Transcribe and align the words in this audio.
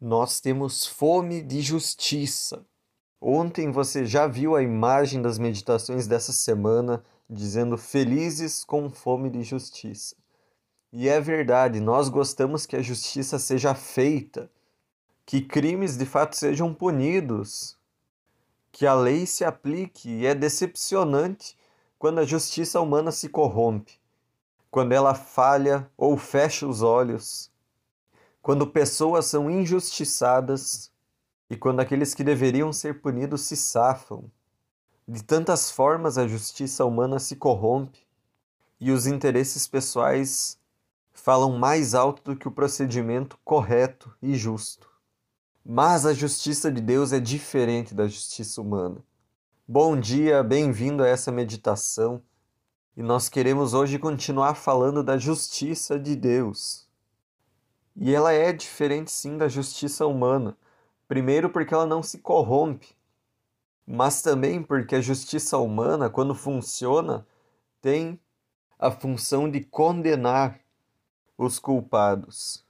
Nós 0.00 0.40
temos 0.40 0.86
fome 0.86 1.42
de 1.42 1.60
justiça. 1.60 2.64
Ontem 3.20 3.70
você 3.70 4.06
já 4.06 4.26
viu 4.26 4.56
a 4.56 4.62
imagem 4.62 5.20
das 5.20 5.38
meditações 5.38 6.06
dessa 6.06 6.32
semana 6.32 7.04
dizendo 7.28 7.76
felizes 7.76 8.64
com 8.64 8.88
fome 8.88 9.28
de 9.28 9.42
justiça. 9.42 10.16
E 10.90 11.06
é 11.06 11.20
verdade, 11.20 11.80
nós 11.80 12.08
gostamos 12.08 12.64
que 12.64 12.76
a 12.76 12.82
justiça 12.82 13.38
seja 13.38 13.74
feita, 13.74 14.50
que 15.26 15.42
crimes 15.42 15.98
de 15.98 16.06
fato 16.06 16.34
sejam 16.34 16.72
punidos, 16.72 17.76
que 18.72 18.86
a 18.86 18.94
lei 18.94 19.26
se 19.26 19.44
aplique, 19.44 20.08
e 20.08 20.24
é 20.24 20.34
decepcionante 20.34 21.58
quando 21.98 22.20
a 22.20 22.24
justiça 22.24 22.80
humana 22.80 23.12
se 23.12 23.28
corrompe, 23.28 24.00
quando 24.70 24.92
ela 24.92 25.14
falha 25.14 25.90
ou 25.94 26.16
fecha 26.16 26.66
os 26.66 26.80
olhos, 26.80 27.50
quando 28.42 28.66
pessoas 28.66 29.26
são 29.26 29.50
injustiçadas 29.50 30.90
e 31.48 31.56
quando 31.56 31.80
aqueles 31.80 32.14
que 32.14 32.24
deveriam 32.24 32.72
ser 32.72 33.00
punidos 33.00 33.42
se 33.42 33.56
safam. 33.56 34.30
De 35.06 35.22
tantas 35.22 35.70
formas 35.70 36.16
a 36.16 36.26
justiça 36.26 36.84
humana 36.84 37.18
se 37.18 37.36
corrompe 37.36 38.06
e 38.80 38.90
os 38.90 39.06
interesses 39.06 39.66
pessoais 39.66 40.58
falam 41.12 41.58
mais 41.58 41.94
alto 41.94 42.22
do 42.22 42.36
que 42.36 42.48
o 42.48 42.52
procedimento 42.52 43.38
correto 43.44 44.14
e 44.22 44.34
justo. 44.34 44.88
Mas 45.64 46.06
a 46.06 46.14
justiça 46.14 46.72
de 46.72 46.80
Deus 46.80 47.12
é 47.12 47.20
diferente 47.20 47.94
da 47.94 48.06
justiça 48.06 48.60
humana. 48.62 49.04
Bom 49.68 49.98
dia, 49.98 50.42
bem-vindo 50.42 51.02
a 51.02 51.08
essa 51.08 51.30
meditação. 51.30 52.22
E 52.96 53.02
nós 53.02 53.28
queremos 53.28 53.74
hoje 53.74 53.98
continuar 53.98 54.54
falando 54.54 55.02
da 55.02 55.18
justiça 55.18 55.98
de 55.98 56.16
Deus. 56.16 56.89
E 58.02 58.14
ela 58.14 58.32
é 58.32 58.50
diferente 58.50 59.10
sim 59.10 59.36
da 59.36 59.46
justiça 59.46 60.06
humana. 60.06 60.56
Primeiro, 61.06 61.50
porque 61.50 61.74
ela 61.74 61.84
não 61.84 62.02
se 62.02 62.18
corrompe, 62.18 62.96
mas 63.86 64.22
também 64.22 64.62
porque 64.62 64.94
a 64.96 65.00
justiça 65.02 65.58
humana, 65.58 66.08
quando 66.08 66.34
funciona, 66.34 67.26
tem 67.82 68.18
a 68.78 68.90
função 68.90 69.50
de 69.50 69.60
condenar 69.60 70.58
os 71.36 71.58
culpados. 71.58 72.64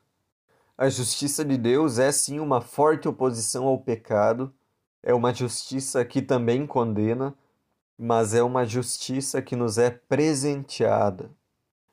A 0.77 0.89
justiça 0.89 1.45
de 1.45 1.57
Deus 1.57 2.01
é 2.01 2.11
sim 2.11 2.41
uma 2.41 2.61
forte 2.61 3.07
oposição 3.07 3.67
ao 3.67 3.79
pecado, 3.79 4.53
é 5.01 5.15
uma 5.15 5.33
justiça 5.33 6.05
que 6.05 6.21
também 6.21 6.67
condena, 6.67 7.33
mas 7.97 8.35
é 8.35 8.43
uma 8.43 8.65
justiça 8.65 9.41
que 9.41 9.55
nos 9.55 9.79
é 9.79 9.91
presenteada. 9.91 11.31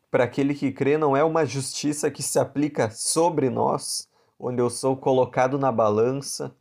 Para 0.10 0.24
aquele 0.24 0.54
que 0.56 0.72
crê, 0.72 0.98
não 0.98 1.18
é 1.18 1.24
uma 1.24 1.46
justiça 1.46 2.10
que 2.10 2.24
se 2.24 2.40
aplica 2.40 2.90
sobre 2.90 3.50
nós, 3.50 4.08
onde 4.40 4.62
eu 4.62 4.70
sou 4.70 4.96
colocado 4.96 5.58
na 5.58 5.72
balança 5.72 6.56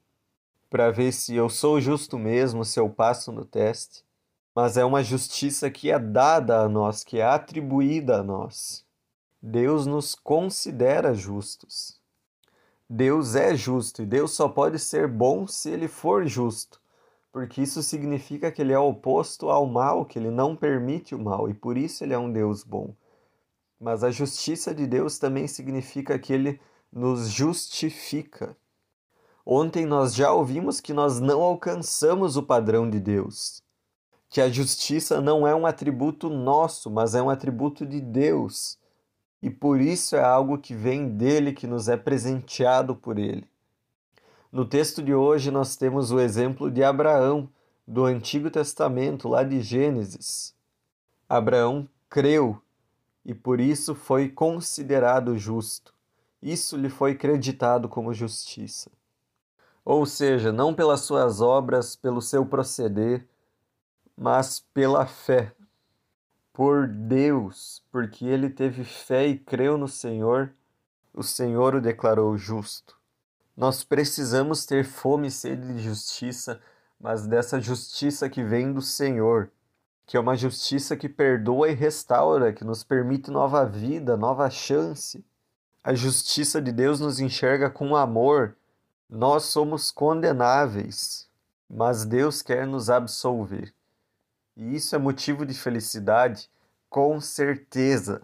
para 0.68 0.90
ver 0.90 1.12
se 1.12 1.34
eu 1.34 1.48
sou 1.48 1.80
justo 1.80 2.18
mesmo, 2.18 2.64
se 2.64 2.80
eu 2.80 2.90
passo 2.90 3.30
no 3.30 3.44
teste, 3.44 4.04
mas 4.54 4.76
é 4.76 4.84
uma 4.84 5.02
justiça 5.02 5.70
que 5.70 5.90
é 5.90 5.98
dada 5.98 6.60
a 6.60 6.68
nós, 6.68 7.04
que 7.04 7.18
é 7.18 7.24
atribuída 7.24 8.18
a 8.18 8.22
nós. 8.22 8.84
Deus 9.40 9.86
nos 9.86 10.14
considera 10.14 11.14
justos. 11.14 12.00
Deus 12.88 13.34
é 13.34 13.54
justo 13.54 14.02
e 14.02 14.06
Deus 14.06 14.32
só 14.32 14.48
pode 14.48 14.78
ser 14.78 15.06
bom 15.06 15.46
se 15.46 15.70
ele 15.70 15.88
for 15.88 16.26
justo, 16.26 16.80
porque 17.32 17.60
isso 17.60 17.82
significa 17.82 18.50
que 18.50 18.62
ele 18.62 18.72
é 18.72 18.78
oposto 18.78 19.50
ao 19.50 19.66
mal, 19.66 20.04
que 20.04 20.18
ele 20.18 20.30
não 20.30 20.56
permite 20.56 21.14
o 21.14 21.18
mal 21.18 21.48
e 21.48 21.54
por 21.54 21.76
isso 21.76 22.02
ele 22.02 22.14
é 22.14 22.18
um 22.18 22.32
Deus 22.32 22.64
bom. 22.64 22.94
Mas 23.80 24.02
a 24.02 24.10
justiça 24.10 24.74
de 24.74 24.86
Deus 24.86 25.18
também 25.18 25.46
significa 25.46 26.18
que 26.18 26.32
ele 26.32 26.60
nos 26.92 27.28
justifica. 27.28 28.56
Ontem 29.44 29.86
nós 29.86 30.14
já 30.14 30.32
ouvimos 30.32 30.80
que 30.80 30.92
nós 30.92 31.20
não 31.20 31.42
alcançamos 31.42 32.36
o 32.36 32.42
padrão 32.42 32.88
de 32.88 32.98
Deus, 32.98 33.62
que 34.28 34.40
a 34.40 34.48
justiça 34.48 35.20
não 35.20 35.46
é 35.46 35.54
um 35.54 35.66
atributo 35.66 36.28
nosso, 36.28 36.90
mas 36.90 37.14
é 37.14 37.22
um 37.22 37.30
atributo 37.30 37.86
de 37.86 38.00
Deus 38.00 38.78
e 39.42 39.50
por 39.50 39.80
isso 39.80 40.16
é 40.16 40.24
algo 40.24 40.58
que 40.58 40.74
vem 40.74 41.08
dele, 41.08 41.52
que 41.52 41.66
nos 41.66 41.88
é 41.88 41.96
presenteado 41.96 42.96
por 42.96 43.18
ele. 43.18 43.48
No 44.50 44.64
texto 44.64 45.02
de 45.02 45.14
hoje, 45.14 45.50
nós 45.50 45.76
temos 45.76 46.10
o 46.10 46.18
exemplo 46.18 46.70
de 46.70 46.82
Abraão, 46.82 47.48
do 47.86 48.04
Antigo 48.04 48.50
Testamento, 48.50 49.28
lá 49.28 49.44
de 49.44 49.60
Gênesis. 49.60 50.54
Abraão 51.28 51.88
creu 52.08 52.60
e 53.26 53.34
por 53.34 53.60
isso 53.60 53.92
foi 53.92 54.28
considerado 54.28 55.36
justo. 55.36 55.92
Isso 56.40 56.76
lhe 56.76 56.88
foi 56.88 57.16
creditado 57.16 57.88
como 57.88 58.14
justiça. 58.14 58.88
Ou 59.84 60.06
seja, 60.06 60.52
não 60.52 60.72
pelas 60.72 61.00
suas 61.00 61.40
obras, 61.40 61.96
pelo 61.96 62.22
seu 62.22 62.46
proceder, 62.46 63.26
mas 64.16 64.60
pela 64.72 65.06
fé 65.06 65.52
por 66.52 66.86
Deus, 66.86 67.82
porque 67.90 68.24
ele 68.24 68.48
teve 68.48 68.84
fé 68.84 69.26
e 69.26 69.36
creu 69.38 69.76
no 69.76 69.88
Senhor, 69.88 70.54
o 71.12 71.22
Senhor 71.22 71.74
o 71.74 71.80
declarou 71.80 72.38
justo. 72.38 72.96
Nós 73.56 73.82
precisamos 73.82 74.64
ter 74.64 74.84
fome 74.84 75.26
e 75.26 75.30
sede 75.32 75.74
de 75.74 75.80
justiça, 75.80 76.60
mas 76.98 77.26
dessa 77.26 77.60
justiça 77.60 78.30
que 78.30 78.42
vem 78.42 78.72
do 78.72 78.80
Senhor, 78.80 79.50
que 80.06 80.16
é 80.16 80.20
uma 80.20 80.36
justiça 80.36 80.96
que 80.96 81.08
perdoa 81.08 81.68
e 81.68 81.74
restaura, 81.74 82.52
que 82.52 82.64
nos 82.64 82.84
permite 82.84 83.30
nova 83.30 83.66
vida, 83.66 84.16
nova 84.16 84.48
chance. 84.48 85.24
A 85.82 85.92
justiça 85.94 86.62
de 86.62 86.70
Deus 86.70 87.00
nos 87.00 87.18
enxerga 87.18 87.68
com 87.68 87.96
amor. 87.96 88.56
Nós 89.10 89.44
somos 89.44 89.90
condenáveis, 89.90 91.28
mas 91.68 92.04
Deus 92.04 92.40
quer 92.40 92.66
nos 92.66 92.88
absolver. 92.88 93.74
E 94.56 94.76
isso 94.76 94.94
é 94.94 94.98
motivo 94.98 95.44
de 95.44 95.54
felicidade, 95.54 96.48
com 96.88 97.20
certeza. 97.20 98.22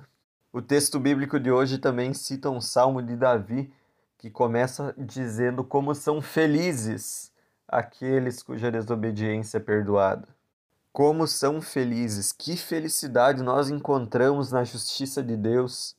O 0.53 0.63
texto 0.63 1.01
bíblico 1.01 1.41
de 1.41 1.51
hoje 1.51 1.79
também 1.79 2.15
cita 2.15 2.49
um 2.49 2.61
salmo 2.61 3.03
de 3.03 3.17
Davi 3.17 3.73
que 4.19 4.31
começa 4.31 4.95
dizendo 4.97 5.65
como 5.65 5.95
são 5.97 6.23
felizes 6.23 7.33
aqueles 7.67 8.43
cuja 8.43 8.71
desobediência 8.71 9.57
é 9.57 9.61
perdoada. 9.61 10.29
Como 10.93 11.27
são 11.27 11.63
felizes, 11.63 12.33
que 12.33 12.57
felicidade 12.57 13.43
nós 13.43 13.71
encontramos 13.71 14.53
na 14.53 14.63
justiça 14.63 15.23
de 15.23 15.37
Deus 15.37 15.97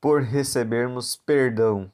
por 0.00 0.22
recebermos 0.22 1.14
perdão, 1.14 1.92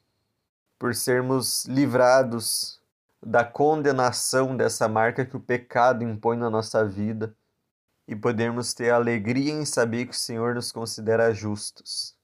por 0.79 0.95
sermos 0.95 1.67
livrados 1.67 2.81
da 3.23 3.45
condenação 3.45 4.57
dessa 4.57 4.89
marca 4.89 5.27
que 5.27 5.37
o 5.37 5.41
pecado 5.41 6.05
impõe 6.05 6.37
na 6.37 6.49
nossa 6.49 6.87
vida 6.87 7.35
e 8.07 8.15
podermos 8.15 8.73
ter 8.73 8.91
alegria 8.91 9.53
em 9.53 9.65
saber 9.65 10.07
que 10.07 10.15
o 10.15 10.19
Senhor 10.19 10.55
nos 10.55 10.71
considera 10.71 11.35
justos. 11.35 12.15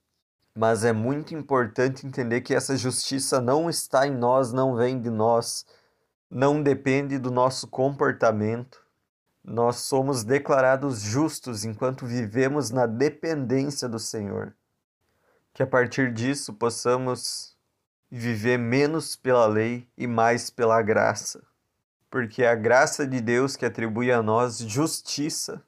Mas 0.54 0.84
é 0.84 0.92
muito 0.92 1.34
importante 1.34 2.06
entender 2.06 2.42
que 2.42 2.54
essa 2.54 2.76
justiça 2.76 3.41
não 3.41 3.69
está 3.69 4.06
em 4.06 4.14
nós, 4.14 4.52
não 4.52 4.76
vem 4.76 5.00
de 5.00 5.10
nós, 5.10 5.66
não 6.31 6.62
depende 6.62 7.19
do 7.19 7.31
nosso 7.31 7.66
comportamento. 7.66 8.81
Nós 9.44 9.76
somos 9.76 10.22
declarados 10.22 11.00
justos 11.00 11.64
enquanto 11.64 12.06
vivemos 12.06 12.70
na 12.70 12.86
dependência 12.86 13.88
do 13.88 13.98
Senhor. 13.98 14.54
Que 15.53 15.62
a 15.62 15.66
partir 15.66 16.12
disso 16.12 16.54
possamos 16.54 17.56
viver 18.10 18.58
menos 18.58 19.16
pela 19.16 19.47
lei 19.47 19.88
e 19.97 20.06
mais 20.06 20.50
pela 20.50 20.81
graça, 20.82 21.42
porque 22.10 22.42
é 22.42 22.50
a 22.50 22.54
graça 22.54 23.06
de 23.06 23.20
Deus 23.20 23.56
que 23.56 23.64
atribui 23.64 24.12
a 24.12 24.22
nós 24.22 24.58
justiça 24.58 25.62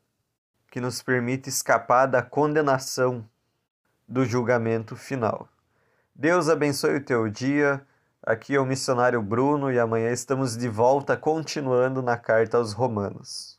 que 0.70 0.80
nos 0.80 1.02
permite 1.02 1.48
escapar 1.48 2.06
da 2.06 2.20
condenação 2.20 3.24
do 4.08 4.24
julgamento 4.24 4.96
final. 4.96 5.48
Deus 6.14 6.48
abençoe 6.48 6.96
o 6.96 7.04
teu 7.04 7.28
dia. 7.28 7.84
Aqui 8.22 8.54
é 8.54 8.60
o 8.60 8.66
missionário 8.66 9.22
Bruno 9.22 9.70
e 9.72 9.78
amanhã 9.78 10.10
estamos 10.10 10.56
de 10.56 10.68
volta 10.68 11.16
continuando 11.16 12.02
na 12.02 12.16
carta 12.16 12.56
aos 12.56 12.72
Romanos. 12.72 13.53